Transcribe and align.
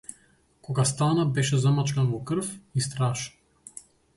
Кога 0.67 0.85
стана 0.91 1.25
беше 1.35 1.59
замачкан 1.65 2.09
во 2.15 2.23
крв 2.31 2.51
и 2.81 2.87
страшен. 2.89 3.81